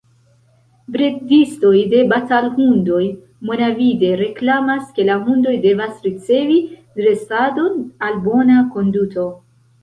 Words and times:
Bredistoj 0.93 1.73
de 1.91 1.99
batalhundoj 2.13 3.01
monavide 3.49 4.09
reklamas, 4.23 4.87
ke 4.95 5.05
la 5.11 5.19
hundoj 5.27 5.53
devas 5.67 5.93
ricevi 6.07 6.57
dresadon 6.97 7.79
al 8.09 8.19
bona 8.27 8.59
konduto. 8.73 9.29